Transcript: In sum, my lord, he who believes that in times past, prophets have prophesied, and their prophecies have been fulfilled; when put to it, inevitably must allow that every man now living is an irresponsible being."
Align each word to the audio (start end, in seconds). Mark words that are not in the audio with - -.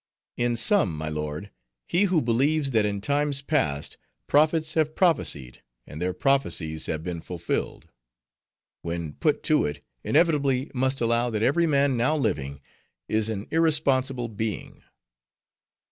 In 0.35 0.57
sum, 0.57 0.97
my 0.97 1.09
lord, 1.09 1.51
he 1.87 2.05
who 2.05 2.23
believes 2.23 2.71
that 2.71 2.87
in 2.87 3.01
times 3.01 3.43
past, 3.43 3.97
prophets 4.25 4.73
have 4.73 4.95
prophesied, 4.95 5.61
and 5.85 6.01
their 6.01 6.11
prophecies 6.11 6.87
have 6.87 7.03
been 7.03 7.21
fulfilled; 7.21 7.87
when 8.81 9.13
put 9.13 9.43
to 9.43 9.63
it, 9.67 9.85
inevitably 10.03 10.71
must 10.73 11.01
allow 11.01 11.29
that 11.29 11.43
every 11.43 11.67
man 11.67 11.97
now 11.97 12.17
living 12.17 12.61
is 13.07 13.29
an 13.29 13.45
irresponsible 13.51 14.27
being." 14.29 14.81